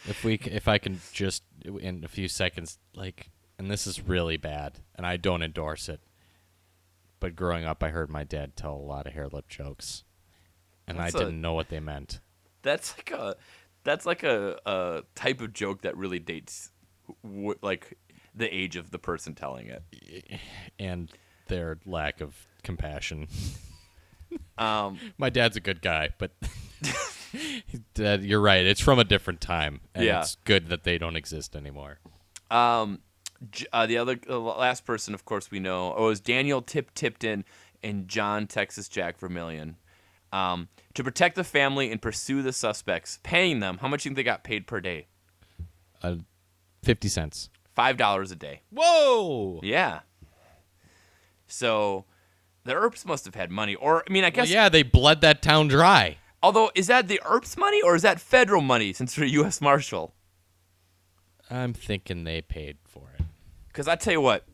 if 0.08 0.24
we, 0.24 0.34
if 0.36 0.68
I 0.68 0.78
can 0.78 1.00
just 1.14 1.44
in 1.64 2.04
a 2.04 2.08
few 2.10 2.28
seconds, 2.28 2.78
like, 2.94 3.30
and 3.58 3.70
this 3.72 3.88
is 3.88 4.02
really 4.06 4.36
bad, 4.38 4.80
and 4.96 5.06
I 5.06 5.16
don't 5.18 5.44
endorse 5.44 5.88
it. 5.88 6.02
But 7.22 7.38
growing 7.38 7.64
up, 7.66 7.82
I 7.84 7.90
heard 7.90 8.10
my 8.10 8.24
dad 8.26 8.56
tell 8.58 8.74
a 8.74 8.76
lot 8.76 9.08
of 9.08 9.14
hair 9.14 9.28
lip 9.30 9.48
jokes, 9.48 10.04
and 10.88 11.00
That's 11.00 11.16
I 11.16 11.20
a- 11.20 11.24
didn't 11.26 11.40
know 11.42 11.54
what 11.54 11.70
they 11.70 11.80
meant. 11.80 12.20
That's 12.64 12.98
like 12.98 13.12
a 13.12 13.38
that's 13.84 14.06
like 14.06 14.24
a, 14.24 14.58
a 14.66 15.04
type 15.16 15.42
of 15.42 15.54
joke 15.54 15.82
that 15.82 15.96
really 15.98 16.20
dates 16.20 16.72
w- 17.24 17.58
like 17.62 17.98
the 18.36 18.48
age 18.54 18.76
of 18.76 18.92
the 18.92 19.00
person 19.00 19.36
telling 19.36 19.68
it. 19.68 20.40
and 20.80 21.12
their 21.48 21.80
lack 21.86 22.22
of 22.22 22.48
compassion. 22.64 23.28
Um, 24.58 25.00
My 25.18 25.30
dad's 25.30 25.58
a 25.58 25.60
good 25.60 25.82
guy, 25.82 26.10
but 26.18 26.32
Dad, 27.94 28.24
you're 28.24 28.40
right. 28.42 28.66
It's 28.66 28.82
from 28.82 29.00
a 29.00 29.04
different 29.04 29.42
time, 29.42 29.82
and 29.96 30.06
Yeah. 30.06 30.22
it's 30.22 30.36
good 30.46 30.70
that 30.70 30.84
they 30.84 30.98
don't 30.98 31.16
exist 31.16 31.56
anymore. 31.56 32.00
um, 32.50 33.00
uh, 33.74 33.88
the 33.88 33.98
other 33.98 34.16
the 34.16 34.38
last 34.40 34.86
person, 34.86 35.16
of 35.16 35.26
course, 35.26 35.50
we 35.50 35.60
know 35.60 35.96
oh, 35.98 36.08
was 36.08 36.20
Daniel 36.20 36.62
Tip 36.62 36.94
Tipton 36.94 37.44
and 37.82 38.08
John 38.08 38.46
Texas 38.46 38.88
Jack 38.88 39.18
Vermillion. 39.20 39.78
Um, 40.34 40.70
to 40.94 41.04
protect 41.04 41.36
the 41.36 41.44
family 41.44 41.92
and 41.92 42.02
pursue 42.02 42.42
the 42.42 42.54
suspects, 42.54 43.20
paying 43.24 43.60
them 43.60 43.80
how 43.80 43.88
much 43.90 44.04
do 44.04 44.08
you 44.10 44.10
think 44.12 44.18
they 44.18 44.24
got 44.24 44.44
paid 44.44 44.66
per 44.68 44.80
day? 44.80 45.08
Uh, 46.02 46.16
Fifty 46.84 47.08
cents. 47.10 47.50
Five 47.76 47.98
dollars 47.98 48.32
a 48.32 48.36
day. 48.36 48.62
Whoa! 48.72 49.60
Yeah. 49.64 50.00
So 51.48 52.06
the 52.64 52.74
Earps 52.74 53.06
must 53.06 53.26
have 53.26 53.36
had 53.36 53.52
money, 53.52 53.76
or 53.76 54.04
I 54.08 54.12
mean, 54.12 54.24
I 54.24 54.28
Well, 54.28 54.32
guess. 54.32 54.50
yeah, 54.50 54.70
they 54.70 54.84
bled 54.84 55.22
that 55.22 55.42
town 55.42 55.68
dry. 55.68 56.18
Although, 56.44 56.72
is 56.76 56.88
that 56.88 57.08
the 57.08 57.22
Earps 57.26 57.56
money 57.58 57.82
or 57.82 57.96
is 57.96 58.02
that 58.02 58.20
federal 58.20 58.62
money 58.62 58.94
since 58.94 59.16
they're 59.16 59.26
U.S. 59.26 59.62
Marshal? 59.62 60.14
I'm 61.50 61.74
thinking 61.74 62.24
they 62.24 62.42
paid 62.42 62.78
for 62.88 63.12
it. 63.20 63.26
Because 63.68 63.88
I 63.88 63.96
tell 63.96 64.14
you 64.14 64.22
what, 64.22 64.46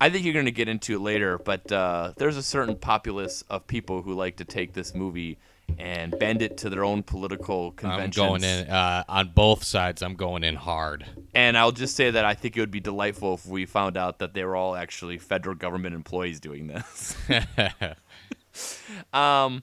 I 0.00 0.10
think 0.10 0.24
you're 0.24 0.34
going 0.34 0.46
to 0.46 0.52
get 0.52 0.68
into 0.68 0.94
it 0.94 1.00
later, 1.00 1.38
but 1.38 1.70
uh, 1.72 2.12
there's 2.16 2.36
a 2.36 2.42
certain 2.42 2.76
populace 2.76 3.42
of 3.48 3.66
people 3.66 4.02
who 4.02 4.14
like 4.14 4.36
to 4.36 4.44
take 4.44 4.74
this 4.74 4.94
movie 4.94 5.38
and 5.78 6.16
bend 6.18 6.42
it 6.42 6.58
to 6.58 6.70
their 6.70 6.84
own 6.84 7.02
political 7.02 7.72
conventions. 7.72 8.18
I'm 8.18 8.28
going 8.28 8.44
in 8.44 8.68
uh, 8.68 9.04
on 9.08 9.32
both 9.34 9.64
sides. 9.64 10.02
I'm 10.02 10.14
going 10.14 10.44
in 10.44 10.54
hard. 10.54 11.06
And 11.34 11.56
I'll 11.56 11.72
just 11.72 11.96
say 11.96 12.10
that 12.10 12.24
I 12.24 12.34
think 12.34 12.56
it 12.56 12.60
would 12.60 12.70
be 12.70 12.80
delightful 12.80 13.34
if 13.34 13.46
we 13.46 13.66
found 13.66 13.96
out 13.96 14.18
that 14.20 14.34
they 14.34 14.44
were 14.44 14.56
all 14.56 14.76
actually 14.76 15.18
federal 15.18 15.54
government 15.54 15.94
employees 15.94 16.40
doing 16.40 16.66
this. 16.66 17.16
um, 19.12 19.62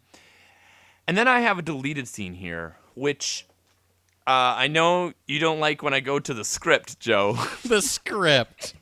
and 1.07 1.17
then 1.17 1.27
I 1.27 1.41
have 1.41 1.57
a 1.57 1.61
deleted 1.61 2.07
scene 2.07 2.33
here, 2.33 2.77
which 2.95 3.47
uh, 4.27 4.55
I 4.57 4.67
know 4.67 5.13
you 5.27 5.39
don't 5.39 5.59
like 5.59 5.83
when 5.83 5.93
I 5.93 5.99
go 5.99 6.19
to 6.19 6.33
the 6.33 6.45
script, 6.45 6.99
Joe. 6.99 7.37
the 7.65 7.81
script. 7.81 8.75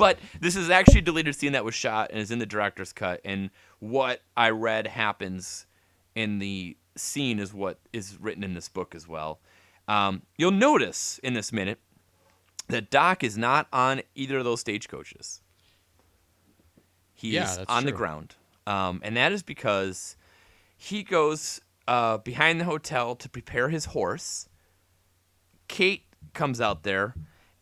But 0.00 0.18
this 0.40 0.56
is 0.56 0.70
actually 0.70 0.98
a 0.98 1.02
deleted 1.02 1.34
scene 1.36 1.52
that 1.52 1.64
was 1.64 1.74
shot 1.74 2.10
and 2.10 2.18
is 2.18 2.30
in 2.30 2.38
the 2.40 2.46
director's 2.46 2.92
cut. 2.92 3.20
And 3.24 3.50
what 3.78 4.22
I 4.36 4.50
read 4.50 4.88
happens 4.88 5.66
in 6.14 6.38
the 6.40 6.76
scene 6.96 7.38
is 7.38 7.54
what 7.54 7.78
is 7.92 8.18
written 8.20 8.42
in 8.42 8.54
this 8.54 8.68
book 8.68 8.94
as 8.94 9.06
well. 9.06 9.40
Um, 9.86 10.22
you'll 10.36 10.50
notice 10.50 11.20
in 11.22 11.34
this 11.34 11.52
minute 11.52 11.78
that 12.68 12.90
Doc 12.90 13.22
is 13.24 13.36
not 13.36 13.68
on 13.72 14.02
either 14.14 14.38
of 14.38 14.44
those 14.44 14.60
stagecoaches. 14.60 15.42
He 17.14 17.32
Yeah, 17.32 17.52
is 17.52 17.58
on 17.68 17.84
the 17.84 17.92
ground. 17.92 18.36
Um, 18.66 19.00
and 19.04 19.16
that 19.16 19.32
is 19.32 19.42
because 19.42 20.16
he 20.76 21.02
goes 21.02 21.60
uh, 21.86 22.18
behind 22.18 22.60
the 22.60 22.64
hotel 22.64 23.14
to 23.16 23.28
prepare 23.28 23.68
his 23.68 23.86
horse. 23.86 24.48
Kate 25.68 26.04
comes 26.32 26.60
out 26.60 26.82
there 26.84 27.14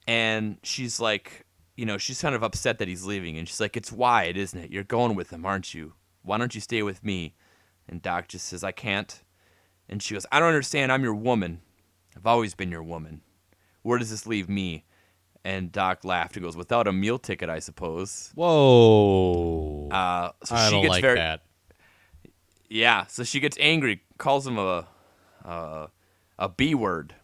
and 0.07 0.59
she's 0.62 1.00
like, 1.00 1.45
you 1.78 1.87
know, 1.87 1.97
she's 1.97 2.20
kind 2.20 2.35
of 2.35 2.42
upset 2.42 2.78
that 2.78 2.88
he's 2.88 3.04
leaving. 3.04 3.38
And 3.38 3.47
she's 3.47 3.61
like, 3.61 3.76
it's 3.76 3.92
Wyatt, 3.92 4.37
isn't 4.37 4.58
it? 4.58 4.73
You're 4.73 4.82
going 4.82 5.14
with 5.14 5.32
him, 5.32 5.47
aren't 5.47 5.75
you? 5.75 5.92
Why 6.23 6.37
don't 6.37 6.52
you 6.52 6.61
stay 6.61 6.82
with 6.82 7.04
me? 7.04 7.37
And 7.88 8.02
Doc 8.02 8.26
just 8.26 8.47
says, 8.47 8.64
I 8.64 8.73
can't. 8.73 9.23
And 9.88 10.02
she 10.02 10.14
goes, 10.14 10.26
I 10.32 10.40
don't 10.40 10.49
understand. 10.49 10.90
I'm 10.90 11.04
your 11.04 11.14
woman. 11.14 11.61
I've 12.16 12.26
always 12.26 12.56
been 12.56 12.73
your 12.73 12.82
woman. 12.82 13.20
Where 13.82 13.97
does 13.97 14.11
this 14.11 14.26
leave 14.26 14.49
me? 14.49 14.87
And 15.44 15.70
Doc 15.70 16.04
laughed 16.04 16.35
and 16.35 16.44
goes, 16.44 16.56
without 16.56 16.88
a 16.88 16.92
meal 16.92 17.16
ticket, 17.16 17.49
I 17.49 17.61
suppose. 17.61 18.32
Whoa! 18.35 19.88
Uh, 19.88 20.32
so 20.42 20.56
I 20.56 20.66
she 20.66 20.70
don't 20.73 20.82
gets 20.82 20.90
like 20.90 21.02
very, 21.02 21.18
that. 21.18 21.42
Yeah, 22.68 23.06
so 23.06 23.23
she 23.23 23.38
gets 23.38 23.56
angry, 23.61 24.02
calls 24.18 24.44
him 24.49 24.58
a 24.58 24.88
a, 25.44 25.88
a 26.40 26.49
B 26.49 26.75
word, 26.75 27.14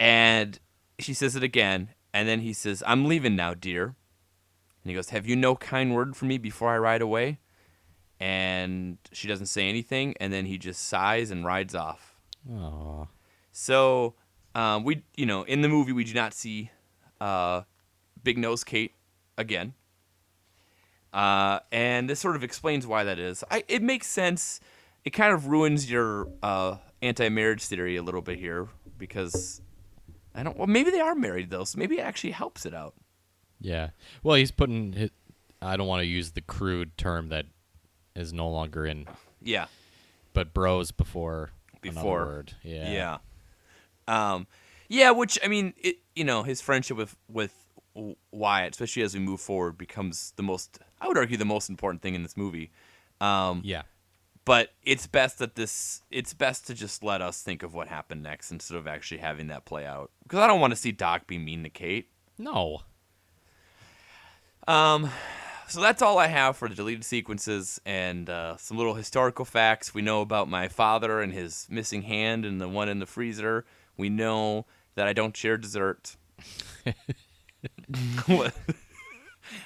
and 0.00 0.58
she 0.98 1.12
says 1.12 1.36
it 1.36 1.42
again, 1.42 1.90
and 2.18 2.28
then 2.28 2.40
he 2.40 2.52
says, 2.52 2.82
"I'm 2.84 3.04
leaving 3.04 3.36
now, 3.36 3.54
dear." 3.54 3.84
And 3.84 4.90
he 4.90 4.94
goes, 4.94 5.10
"Have 5.10 5.24
you 5.24 5.36
no 5.36 5.54
kind 5.54 5.94
word 5.94 6.16
for 6.16 6.24
me 6.24 6.36
before 6.36 6.70
I 6.74 6.78
ride 6.78 7.00
away?" 7.00 7.38
And 8.18 8.98
she 9.12 9.28
doesn't 9.28 9.46
say 9.46 9.68
anything, 9.68 10.16
and 10.18 10.32
then 10.32 10.46
he 10.46 10.58
just 10.58 10.84
sighs 10.84 11.30
and 11.30 11.44
rides 11.44 11.76
off. 11.76 12.16
Aw. 12.52 13.06
So 13.52 14.14
um, 14.56 14.82
we, 14.82 15.04
you 15.16 15.26
know, 15.26 15.44
in 15.44 15.60
the 15.60 15.68
movie 15.68 15.92
we 15.92 16.02
do 16.02 16.12
not 16.12 16.34
see 16.34 16.72
uh, 17.20 17.62
Big 18.24 18.36
Nose 18.36 18.64
Kate 18.64 18.94
again, 19.36 19.74
uh, 21.12 21.60
and 21.70 22.10
this 22.10 22.18
sort 22.18 22.34
of 22.34 22.42
explains 22.42 22.84
why 22.84 23.04
that 23.04 23.20
is. 23.20 23.44
I, 23.48 23.62
it 23.68 23.80
makes 23.82 24.08
sense. 24.08 24.58
It 25.04 25.10
kind 25.10 25.32
of 25.32 25.46
ruins 25.46 25.88
your 25.88 26.26
uh, 26.42 26.78
anti-marriage 27.00 27.64
theory 27.64 27.96
a 27.96 28.02
little 28.02 28.22
bit 28.22 28.40
here 28.40 28.66
because 28.98 29.62
I 30.34 30.42
don't. 30.42 30.56
Well, 30.56 30.66
maybe 30.66 30.90
they 30.90 31.00
are 31.00 31.14
married 31.14 31.50
though, 31.50 31.64
so 31.64 31.78
maybe 31.78 31.98
it 31.98 32.02
actually 32.02 32.32
helps 32.32 32.64
it 32.66 32.74
out. 32.74 32.94
Yeah. 33.60 33.90
Well, 34.22 34.36
he's 34.36 34.50
putting. 34.50 34.92
His, 34.92 35.10
I 35.60 35.76
don't 35.76 35.88
want 35.88 36.00
to 36.02 36.06
use 36.06 36.32
the 36.32 36.40
crude 36.40 36.96
term 36.96 37.30
that 37.30 37.46
is 38.14 38.32
no 38.32 38.48
longer 38.48 38.86
in, 38.86 39.06
Yeah. 39.42 39.66
but 40.32 40.54
bros 40.54 40.90
before 40.92 41.50
Before. 41.80 42.24
word. 42.26 42.54
Yeah. 42.62 42.90
Yeah. 42.92 43.18
Um, 44.34 44.46
yeah, 44.88 45.10
which 45.10 45.38
I 45.44 45.48
mean, 45.48 45.74
it 45.76 45.96
you 46.14 46.24
know, 46.24 46.42
his 46.44 46.60
friendship 46.60 46.96
with 46.96 47.16
with 47.28 47.54
Wyatt, 48.30 48.74
especially 48.74 49.02
as 49.02 49.14
we 49.14 49.20
move 49.20 49.40
forward, 49.40 49.76
becomes 49.76 50.32
the 50.36 50.42
most 50.42 50.78
I 51.00 51.08
would 51.08 51.18
argue 51.18 51.36
the 51.36 51.44
most 51.44 51.68
important 51.68 52.02
thing 52.02 52.14
in 52.14 52.22
this 52.22 52.36
movie. 52.36 52.70
Um, 53.20 53.62
Yeah. 53.64 53.82
But 54.48 54.72
it's 54.82 55.06
best 55.06 55.38
that 55.40 55.56
this 55.56 56.00
it's 56.10 56.32
best 56.32 56.66
to 56.66 56.72
just 56.72 57.02
let 57.04 57.20
us 57.20 57.42
think 57.42 57.62
of 57.62 57.74
what 57.74 57.86
happened 57.86 58.22
next 58.22 58.50
instead 58.50 58.78
of 58.78 58.86
actually 58.86 59.18
having 59.18 59.48
that 59.48 59.66
play 59.66 59.84
out 59.84 60.10
because 60.22 60.38
I 60.38 60.46
don't 60.46 60.58
want 60.58 60.70
to 60.70 60.76
see 60.76 60.90
Doc 60.90 61.26
be 61.26 61.36
mean 61.36 61.64
to 61.64 61.68
Kate. 61.68 62.08
No. 62.38 62.80
Um, 64.66 65.10
so 65.68 65.82
that's 65.82 66.00
all 66.00 66.18
I 66.18 66.28
have 66.28 66.56
for 66.56 66.66
the 66.66 66.74
deleted 66.74 67.04
sequences 67.04 67.78
and 67.84 68.30
uh, 68.30 68.56
some 68.56 68.78
little 68.78 68.94
historical 68.94 69.44
facts. 69.44 69.92
We 69.92 70.00
know 70.00 70.22
about 70.22 70.48
my 70.48 70.66
father 70.68 71.20
and 71.20 71.34
his 71.34 71.66
missing 71.68 72.00
hand 72.02 72.46
and 72.46 72.58
the 72.58 72.70
one 72.70 72.88
in 72.88 73.00
the 73.00 73.06
freezer. 73.06 73.66
We 73.98 74.08
know 74.08 74.64
that 74.94 75.06
I 75.06 75.12
don't 75.12 75.36
share 75.36 75.58
dessert. 75.58 76.16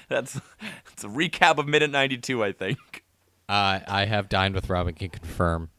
That's 0.09 0.33
that's 0.39 1.03
a 1.03 1.07
recap 1.07 1.57
of 1.57 1.67
minute 1.67 1.91
92, 1.91 2.43
I 2.43 2.51
think. 2.51 3.02
Uh, 3.49 3.79
I 3.87 4.05
have 4.05 4.29
dined 4.29 4.55
with 4.55 4.69
Robin 4.69 4.93
can 4.93 5.09
confirm 5.09 5.69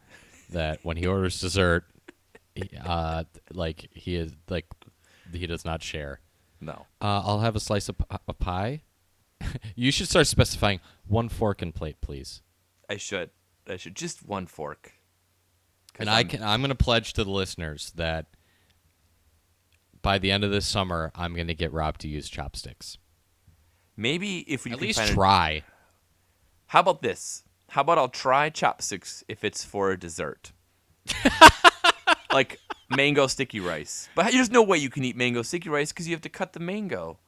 that 0.51 0.81
when 0.85 0.97
he 0.97 1.07
orders 1.07 1.41
dessert, 1.41 1.85
he, 2.55 2.69
uh, 2.85 3.25
like 3.53 3.89
he 3.93 4.17
is 4.17 4.33
like 4.49 4.67
he 5.33 5.47
does 5.47 5.65
not 5.65 5.83
share. 5.83 6.21
No. 6.61 6.87
Uh, 7.01 7.23
I'll 7.25 7.41
have 7.41 7.57
a 7.57 7.61
slice 7.61 7.89
of, 7.89 7.99
p- 7.99 8.05
of 8.29 8.39
pie. 8.39 8.83
you 9.75 9.91
should 9.91 10.09
start 10.09 10.27
specifying 10.27 10.81
one 11.07 11.29
fork 11.29 11.63
and 11.63 11.75
plate, 11.75 11.97
please. 12.01 12.43
I 12.89 12.97
should. 12.97 13.31
I 13.69 13.77
should 13.77 13.97
just 13.97 14.25
one 14.27 14.47
fork. 14.47 14.93
And 15.99 16.09
I 16.11 16.19
I'm- 16.19 16.29
can. 16.29 16.43
I'm 16.43 16.61
going 16.61 16.69
to 16.69 16.75
pledge 16.75 17.13
to 17.15 17.25
the 17.25 17.31
listeners 17.31 17.93
that 17.97 18.27
by 20.03 20.19
the 20.19 20.31
end 20.31 20.45
of 20.45 20.51
this 20.51 20.67
summer, 20.67 21.11
I'm 21.15 21.35
going 21.35 21.47
to 21.47 21.55
get 21.55 21.73
Rob 21.73 21.97
to 21.99 22.09
use 22.09 22.29
chopsticks. 22.29 22.99
maybe 23.97 24.41
if 24.41 24.65
we 24.65 24.73
At 24.73 24.81
least 24.81 24.99
find 24.99 25.11
a- 25.11 25.15
try. 25.15 25.63
How 26.67 26.81
about 26.81 27.01
this? 27.03 27.43
How 27.75 27.81
about 27.81 27.99
I'll 27.99 28.09
try 28.09 28.51
chopsticks 28.51 29.25
if 29.27 29.43
it's 29.43 29.65
for 29.65 29.91
a 29.91 29.99
dessert? 29.99 30.53
like 32.33 32.61
mango 32.89 33.27
sticky 33.27 33.59
rice. 33.59 34.09
But 34.15 34.31
there's 34.31 34.49
no 34.49 34.63
way 34.63 34.79
you 34.79 34.89
can 34.89 35.03
eat 35.03 35.17
mango 35.17 35.43
sticky 35.43 35.71
rice 35.71 35.91
because 35.91 36.07
you 36.07 36.15
have 36.15 36.23
to 36.23 36.29
cut 36.29 36.53
the 36.53 36.61
mango. 36.61 37.19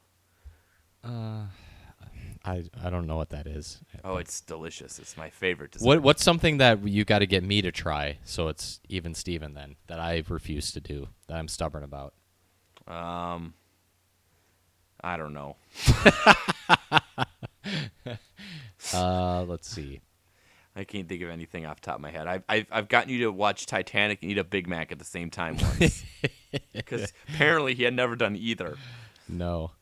I 1.03 1.49
I 2.81 2.91
don't 2.91 3.09
know 3.09 3.17
what 3.17 3.31
that 3.31 3.49
is. 3.49 3.81
Oh, 4.05 4.19
it's 4.19 4.41
delicious. 4.41 5.01
It's 5.01 5.17
my 5.17 5.31
favorite 5.31 5.73
dessert. 5.73 5.85
What 5.85 6.03
what's 6.03 6.23
something 6.23 6.59
that 6.59 6.87
you 6.87 7.05
got 7.05 7.19
to 7.19 7.27
get 7.27 7.43
me 7.43 7.61
to 7.63 7.73
try 7.73 8.19
so 8.23 8.47
it's 8.47 8.79
even 8.89 9.15
Steven 9.15 9.55
then 9.55 9.75
that 9.89 9.99
I 9.99 10.23
refuse 10.29 10.71
to 10.71 10.81
do 10.81 11.09
that 11.27 11.39
I'm 11.39 11.49
stubborn 11.49 11.83
about. 11.83 12.15
Um, 12.87 13.55
I 15.03 15.17
don't 15.17 15.35
know. 15.35 15.57
Uh, 18.95 19.43
let's 19.43 19.69
see. 19.69 20.01
I 20.77 20.85
can't 20.85 21.09
think 21.09 21.23
of 21.23 21.31
anything 21.31 21.65
off 21.65 21.81
the 21.81 21.87
top 21.87 21.95
of 21.97 22.01
my 22.03 22.11
head. 22.11 22.27
I've, 22.27 22.43
I've, 22.49 22.67
I've 22.71 22.89
gotten 22.89 23.11
you 23.11 23.21
to 23.21 23.33
watch 23.33 23.65
Titanic 23.65 24.19
and 24.23 24.31
eat 24.31 24.39
a 24.39 24.45
Big 24.45 24.69
Mac 24.69 24.93
at 24.93 24.99
the 24.99 25.05
same 25.05 25.31
time 25.31 25.57
once. 25.57 26.05
Because 26.73 27.13
apparently 27.29 27.75
he 27.75 27.83
had 27.83 27.93
never 27.93 28.17
done 28.17 28.35
either. 28.35 28.77
No. 29.29 29.73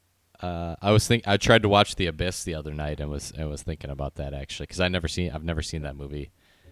Uh, 0.40 0.74
I 0.82 0.90
was 0.90 1.06
think 1.06 1.22
I 1.26 1.36
tried 1.36 1.62
to 1.62 1.68
watch 1.68 1.94
The 1.94 2.06
Abyss 2.06 2.42
the 2.42 2.54
other 2.54 2.72
night 2.74 2.98
and 2.98 3.10
was 3.10 3.32
I 3.38 3.44
was 3.44 3.62
thinking 3.62 3.90
about 3.90 4.16
that 4.16 4.34
actually 4.34 4.64
because 4.64 4.80
I 4.80 4.88
never 4.88 5.06
seen 5.06 5.30
I've 5.30 5.44
never 5.44 5.62
seen 5.62 5.82
that 5.82 5.94
movie. 5.94 6.30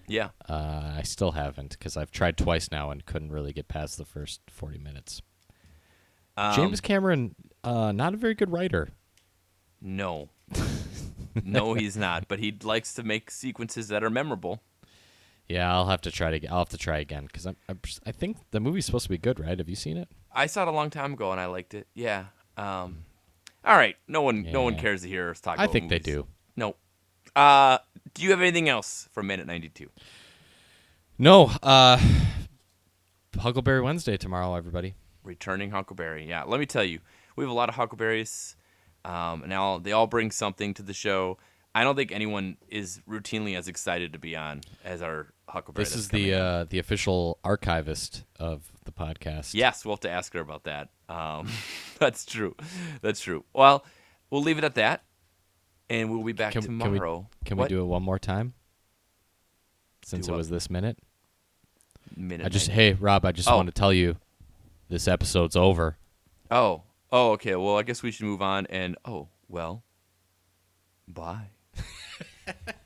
Yeah. 0.08 0.30
Uh, 0.48 0.94
I 0.96 1.02
still 1.04 1.32
haven't 1.32 1.70
because 1.78 1.96
I've 1.96 2.10
tried 2.10 2.36
twice 2.36 2.70
now 2.72 2.90
and 2.90 3.06
couldn't 3.06 3.30
really 3.30 3.52
get 3.52 3.68
past 3.68 3.96
the 3.96 4.04
first 4.04 4.40
forty 4.50 4.78
minutes. 4.78 5.22
Um, 6.36 6.56
James 6.56 6.80
Cameron, 6.80 7.36
uh, 7.62 7.92
not 7.92 8.14
a 8.14 8.16
very 8.16 8.34
good 8.34 8.50
writer. 8.50 8.88
No. 9.80 10.30
No, 11.44 11.74
he's 11.74 11.96
not. 11.96 12.28
But 12.28 12.38
he 12.38 12.56
likes 12.62 12.94
to 12.94 13.02
make 13.02 13.30
sequences 13.30 13.88
that 13.88 14.02
are 14.02 14.10
memorable. 14.10 14.62
Yeah, 15.48 15.70
I'll 15.72 15.88
have 15.88 16.00
to 16.02 16.10
try 16.10 16.38
to. 16.38 16.46
I'll 16.46 16.58
have 16.58 16.68
to 16.70 16.78
try 16.78 16.98
again 16.98 17.26
because 17.26 17.46
I'm, 17.46 17.56
I'm. 17.68 17.80
I 18.06 18.12
think 18.12 18.38
the 18.52 18.60
movie's 18.60 18.86
supposed 18.86 19.04
to 19.04 19.10
be 19.10 19.18
good, 19.18 19.40
right? 19.40 19.58
Have 19.58 19.68
you 19.68 19.76
seen 19.76 19.96
it? 19.96 20.08
I 20.32 20.46
saw 20.46 20.62
it 20.62 20.68
a 20.68 20.72
long 20.72 20.88
time 20.88 21.12
ago 21.12 21.30
and 21.32 21.40
I 21.40 21.46
liked 21.46 21.74
it. 21.74 21.88
Yeah. 21.94 22.26
Um, 22.56 23.04
all 23.64 23.76
right. 23.76 23.96
No 24.08 24.22
one, 24.22 24.50
no 24.50 24.62
one 24.62 24.76
cares 24.76 25.02
to 25.02 25.08
hear 25.08 25.30
us 25.30 25.40
talk. 25.40 25.58
I 25.58 25.66
think 25.66 25.90
they 25.90 25.98
do. 25.98 26.26
No. 26.56 26.76
Uh, 27.36 27.78
do 28.14 28.22
you 28.22 28.30
have 28.30 28.40
anything 28.40 28.68
else 28.68 29.08
for 29.12 29.22
minute 29.22 29.46
ninety-two? 29.46 29.90
No. 31.18 31.50
Uh, 31.62 31.98
Huckleberry 33.38 33.80
Wednesday 33.80 34.16
tomorrow, 34.16 34.54
everybody. 34.54 34.94
Returning 35.22 35.70
Huckleberry. 35.70 36.26
Yeah. 36.26 36.44
Let 36.44 36.60
me 36.60 36.66
tell 36.66 36.84
you, 36.84 37.00
we 37.36 37.44
have 37.44 37.50
a 37.50 37.54
lot 37.54 37.68
of 37.68 37.74
Huckleberries. 37.74 38.56
Um, 39.04 39.42
and 39.42 39.52
all 39.52 39.78
they 39.80 39.92
all 39.92 40.06
bring 40.06 40.30
something 40.30 40.74
to 40.74 40.82
the 40.82 40.94
show. 40.94 41.38
I 41.74 41.84
don't 41.84 41.96
think 41.96 42.12
anyone 42.12 42.58
is 42.68 43.00
routinely 43.08 43.56
as 43.56 43.66
excited 43.66 44.12
to 44.12 44.18
be 44.18 44.36
on 44.36 44.60
as 44.84 45.00
our 45.02 45.32
Huckleberry. 45.48 45.84
This 45.84 45.96
is 45.96 46.08
the 46.10 46.34
uh, 46.34 46.64
the 46.68 46.78
official 46.78 47.38
archivist 47.44 48.24
of 48.38 48.70
the 48.84 48.92
podcast. 48.92 49.54
Yes, 49.54 49.84
we'll 49.84 49.94
have 49.94 50.00
to 50.00 50.10
ask 50.10 50.32
her 50.34 50.40
about 50.40 50.64
that. 50.64 50.88
Um, 51.08 51.48
that's 51.98 52.24
true. 52.24 52.54
That's 53.00 53.20
true. 53.20 53.44
Well, 53.54 53.84
we'll 54.30 54.42
leave 54.42 54.58
it 54.58 54.64
at 54.64 54.74
that, 54.76 55.02
and 55.90 56.10
we'll 56.10 56.22
be 56.22 56.32
back 56.32 56.52
Can, 56.52 56.62
can 56.62 56.78
we 56.78 56.84
tomorrow. 56.98 57.26
can 57.44 57.56
we 57.56 57.68
do 57.68 57.80
it 57.80 57.86
one 57.86 58.02
more 58.02 58.18
time? 58.18 58.52
Since 60.04 60.26
Do 60.26 60.34
it 60.34 60.36
was 60.36 60.48
this 60.50 60.68
minute, 60.68 60.98
minute? 62.16 62.44
I 62.44 62.48
just 62.48 62.68
90? 62.68 62.82
hey 62.82 62.92
Rob, 62.94 63.24
I 63.24 63.32
just 63.32 63.48
Oh. 63.48 63.56
want 63.56 63.68
to 63.68 63.72
tell 63.72 63.92
you, 63.92 64.16
this 64.88 65.06
episode's 65.08 65.56
over. 65.56 65.96
Oh, 66.50 66.82
oh, 67.12 67.32
okay. 67.32 67.54
Well, 67.54 67.78
I 67.78 67.82
guess 67.82 68.02
we 68.02 68.10
should 68.10 68.26
move 68.26 68.42
on. 68.42 68.66
And 68.66 68.96
oh, 69.04 69.28
well, 69.48 69.84
bye. 71.06 71.50